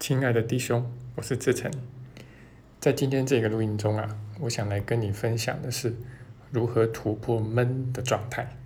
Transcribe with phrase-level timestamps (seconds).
[0.00, 1.70] 亲爱的弟兄，我是志成。
[2.80, 5.94] 在今天这个录音中啊，我想来跟你分享的是
[6.50, 8.56] 如何突破闷的状态。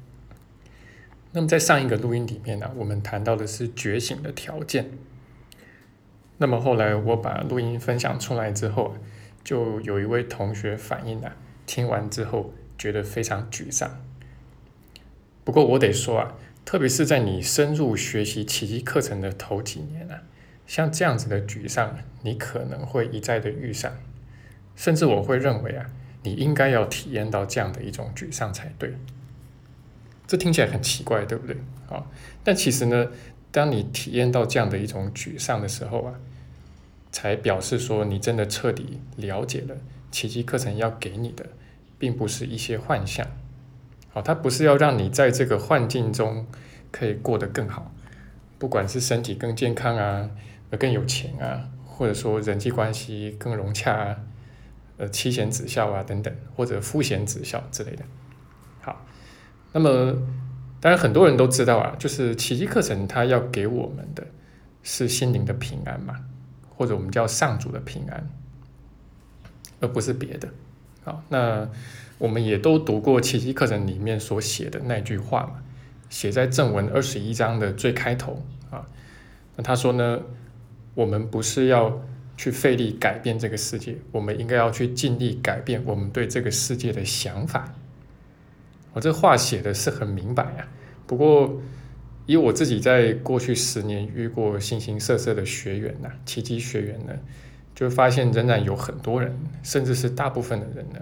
[1.32, 4.92] 那么在上一个录音里面呢，我们谈到的是觉醒的条件。
[6.38, 8.94] 那么后来我把录音分享出来之后，
[9.42, 11.34] 就有一位同学反映啊，
[11.66, 14.00] 听完之后觉得非常沮丧。
[15.42, 20.22] 不过我得说啊，特别是在你深入学习奇迹课程的头几年啊。
[20.66, 23.92] 像这样子的沮丧，你可能会一再的遇上，
[24.74, 25.86] 甚至我会认为啊，
[26.22, 28.94] 你应该要体验到这样的一种沮丧才对。
[30.26, 31.56] 这听起来很奇怪，对不对？
[31.90, 32.06] 啊，
[32.42, 33.08] 但其实呢，
[33.52, 36.14] 当你体验到这样的一种沮丧的时候啊，
[37.12, 39.76] 才表示说你真的彻底了解了
[40.10, 41.44] 奇迹课程要给你的，
[41.98, 43.26] 并不是一些幻象。
[44.08, 46.46] 好，它不是要让你在这个幻境中
[46.90, 47.92] 可以过得更好，
[48.58, 50.30] 不管是身体更健康啊。
[50.70, 54.16] 更有钱啊，或者说人际关系更融洽啊，
[54.96, 58.04] 呃，妻贤子孝啊等等，或者夫贤子孝之类的。
[58.80, 59.06] 好，
[59.72, 60.16] 那么
[60.80, 64.26] 当然很多人都知道啊，就是奇迹课程它要给我们的
[64.82, 66.16] 是心灵的平安嘛，
[66.76, 68.28] 或者我们叫上主的平安，
[69.80, 70.48] 而不是别的。
[71.04, 71.68] 好，那
[72.18, 75.62] 我们也都读过奇迹课程里面所写的那句话嘛，
[76.10, 78.86] 写在正文二十一章的最开头啊，
[79.54, 80.20] 那他说呢。
[80.94, 82.00] 我们不是要
[82.36, 87.74] 去费力改变这个世界，我们应该要去尽力改变我们对这个世界的想法。
[88.92, 90.68] 我这话写的是很明白啊，
[91.06, 91.60] 不过
[92.26, 97.12] 以我自己在过去十年遇过形形色色的学员呐，奇迹学员呢，
[97.74, 101.00] 就发现仍然有很多人，甚至是大部分的人呢，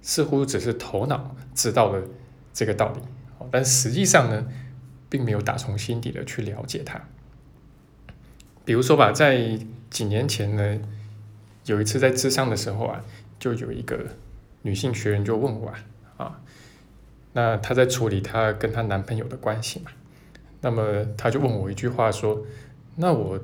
[0.00, 2.02] 似乎只是头脑知道了
[2.52, 3.00] 这个道理，
[3.50, 4.46] 但实际上呢，
[5.08, 7.00] 并没有打从心底的去了解它。
[8.64, 9.58] 比如说吧，在
[9.90, 10.78] 几年前呢，
[11.66, 13.04] 有一次在智商的时候啊，
[13.38, 13.98] 就有一个
[14.62, 15.72] 女性学员就问我
[16.16, 16.40] 啊，
[17.32, 19.90] 那她在处理她跟她男朋友的关系嘛，
[20.60, 22.44] 那么她就问我一句话说，
[22.96, 23.40] 那我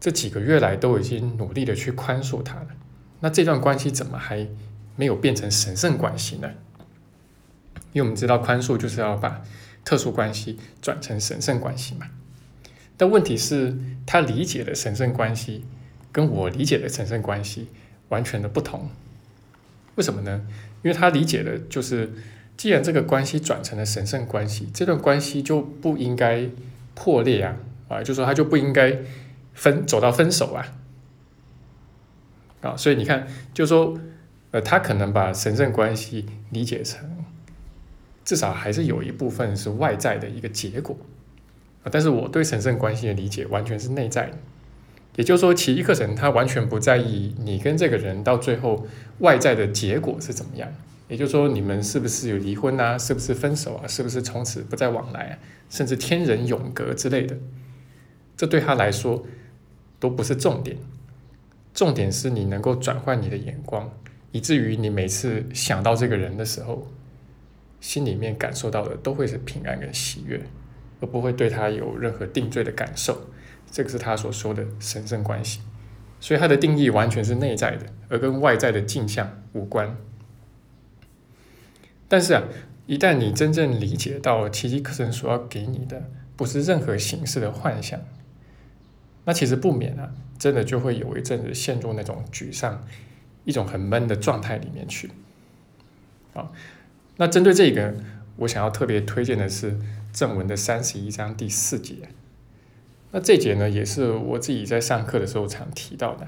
[0.00, 2.68] 这几个月来都已经努力的去宽恕他了，
[3.20, 4.48] 那这段关系怎么还
[4.96, 6.50] 没有变成神圣关系呢？
[7.92, 9.42] 因为我们知道宽恕就是要把
[9.84, 12.06] 特殊关系转成神圣关系嘛。
[13.00, 13.74] 但问题是，
[14.04, 15.64] 他理解的神圣关系
[16.12, 17.68] 跟我理解的神圣关系
[18.10, 18.90] 完全的不同。
[19.94, 20.46] 为什么呢？
[20.82, 22.12] 因为他理解的就是，
[22.58, 26.46] 既然这个关系转成了神圣关系，这段关系就不应该
[26.94, 27.56] 破裂啊！
[27.88, 28.98] 啊，就说他就不应该
[29.54, 30.66] 分走到分手啊！
[32.60, 33.98] 啊，所以你看，就说，
[34.50, 37.08] 呃，他可能把神圣关系理解成，
[38.26, 40.98] 至少还是有一部分是外在的一个结果。
[41.90, 44.36] 但是我对神圣关系的理解完全是内在的，
[45.16, 48.86] 也就是说，奇迹课程它完全不在意你跟这个人到最后
[49.20, 50.70] 外在的结果是怎么样，
[51.08, 55.38] 也就是说，你们是不是有离婚啊，是不是分手啊，是不是从此不再往来啊，
[55.70, 57.36] 甚至天人永隔之类的，
[58.36, 59.24] 这对他来说
[59.98, 60.76] 都不是重点，
[61.72, 63.90] 重点是你能够转换你的眼光，
[64.32, 66.86] 以至于你每次想到这个人的时候，
[67.80, 70.40] 心里面感受到的都会是平安跟喜悦。
[71.00, 73.28] 而不会对他有任何定罪的感受，
[73.70, 75.60] 这个是他所说的神圣关系，
[76.20, 79.96] 所以他的定义完全是内在的，而跟外在的镜像无关。
[82.08, 82.42] 但是啊，
[82.86, 88.00] 一旦你真正理解到奇迹课程所要给你的不是任何形式的幻想，
[89.24, 92.84] 那其实不免啊，真的就会有一阵子陷入那种沮丧、
[93.44, 95.10] 一种很闷的状态里面去。
[96.34, 96.50] 啊，
[97.16, 97.94] 那针对这个，
[98.36, 99.78] 我想要特别推荐的是。
[100.12, 101.94] 正文的三十一章第四节，
[103.12, 106.26] 那这节呢，也是我自己在上课的时候常提到的。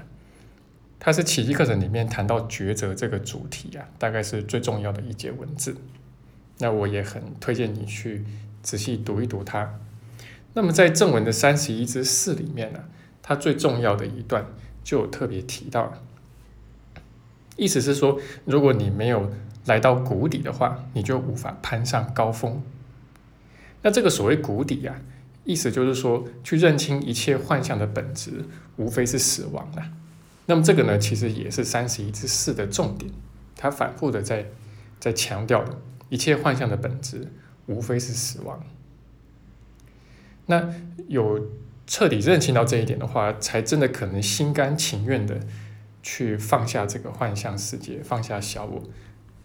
[1.01, 5.75] 它是奇迹课程里面谈到抉择这个主题啊，大概是最重要的一节文字。
[6.59, 8.23] 那我也很推荐你去
[8.61, 9.77] 仔细读一读它。
[10.53, 12.85] 那么在正文的三十一之四里面呢，
[13.21, 14.47] 它最重要的一段
[14.81, 16.01] 就特别提到了，
[17.57, 19.29] 意思是说，如果你没有
[19.65, 22.61] 来到谷底的话，你就无法攀上高峰。
[23.81, 24.95] 那这个所谓谷底啊，
[25.43, 28.45] 意思就是说，去认清一切幻象的本质，
[28.77, 29.83] 无非是死亡了。
[30.45, 33.11] 那么这个呢，其实也是三十一之四的重点，
[33.55, 34.47] 他反复的在
[34.99, 35.63] 在强调，
[36.09, 37.29] 一切幻象的本质，
[37.65, 38.61] 无非是死亡。
[40.45, 40.69] 那
[41.07, 41.49] 有
[41.87, 45.39] 彻底认清到这一点的话，才真的可能心甘情愿的
[46.01, 48.83] 去放下这个幻象世界，放下小我，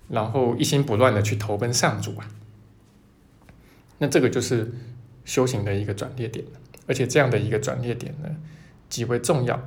[0.08, 2.28] 然后一心不乱的去投奔上主啊。
[3.99, 4.72] 那这个就是
[5.25, 6.44] 修行的一个转捩点，
[6.87, 8.28] 而且这样的一个转捩点呢，
[8.88, 9.60] 极为重要。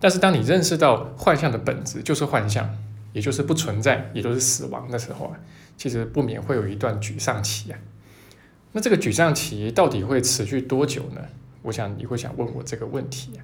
[0.00, 2.78] 但是当你认识到幻象的本质就是幻象，
[3.12, 5.40] 也就是不存在，也就是死亡的时候啊，
[5.76, 7.78] 其实不免会有一段沮丧期啊。
[8.72, 11.22] 那这个沮丧期到底会持续多久呢？
[11.62, 13.42] 我想你会想问我这个问题啊。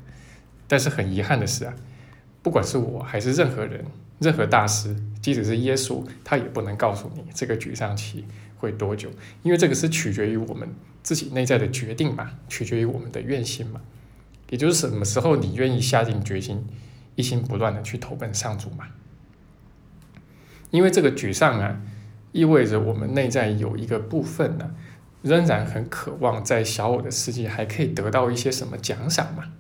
[0.69, 1.75] 但是很遗憾的是啊，
[2.41, 3.85] 不管是我还是任何人、
[4.21, 4.95] 任何大师，
[5.25, 8.27] 即使是耶稣，他也不能告诉你这个沮丧期
[8.59, 9.09] 会多久，
[9.43, 10.69] 因为这个是取决于我们
[11.03, 13.81] 自己内在的决定嘛，取决于我们的愿心嘛。
[14.51, 16.67] 也就是什么时候你愿意下定决心，
[17.15, 18.89] 一心不乱的去投奔上主嘛？
[20.71, 21.81] 因为这个沮丧啊，
[22.33, 24.75] 意味着我们内在有一个部分呢，
[25.23, 29.53] 仍然很渴望在小我的世界还可以得到一些什么奖赏嘛。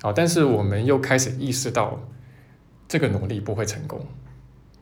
[0.00, 2.08] 好，但是我们又开始意识到
[2.88, 4.04] 这个努力不会成功，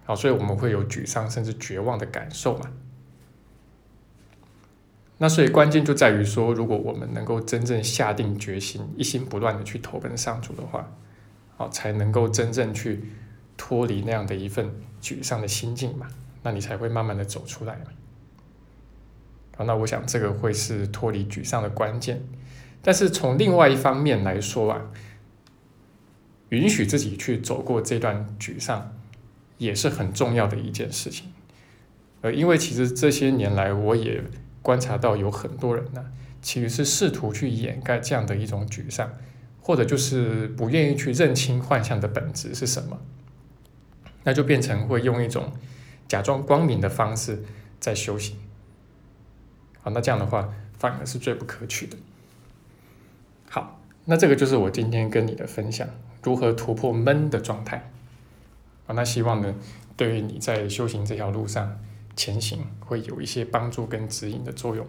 [0.05, 2.71] 好，所以我们会有沮丧甚至绝望的感受嘛。
[5.19, 10.93] 那所以关键就在于说，如果我们能够真正下定决心，一心不乱的去投奔上主的话，
[11.57, 13.03] 好，才能够真正去
[13.57, 14.71] 脱离那样的一份
[15.01, 16.07] 沮丧的心境嘛，
[16.43, 17.85] 那你才会慢慢的走出来嘛。
[19.57, 22.23] 好，那我想这个会是脱离沮丧的关键。
[22.83, 24.83] 但是从另外一方面来说啊，
[26.49, 28.93] 允许自己去走过这段沮丧，
[29.59, 31.33] 也是很重要的一件事情。
[32.21, 34.23] 呃，因为其实这些年来我也。
[34.63, 36.05] 观察到有很多人呢，
[36.43, 39.13] 其实是试图去掩盖这样的一种沮丧，
[39.61, 42.99] 或者就是不愿意去认清幻象的本质是什么，
[44.25, 45.53] 那就变成会用一种
[46.09, 47.45] 假装光明的方式
[47.79, 48.37] 在修行。
[49.81, 51.97] 好，那这样的话反而是最不可取的。
[54.07, 55.87] 那这个就是我今天跟你的分享，
[56.23, 57.91] 如何突破闷的状态。
[58.87, 59.55] 啊，那希望呢，
[59.97, 61.79] 对于你在修行这条路上。
[62.19, 64.87] 前行会有一些帮助跟指引的作用。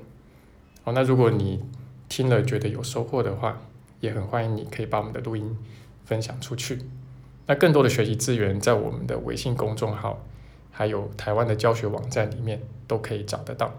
[0.81, 1.62] 好，那如果你
[2.08, 3.62] 听了觉得有收获的话，
[4.00, 5.58] 也很欢迎你可以把我们的录音
[6.06, 6.80] 分享出去。
[7.46, 10.24] 那更多的学习资源在我们的微信公众号，
[10.72, 13.74] 还有台湾的教学网站里面都可以找得到。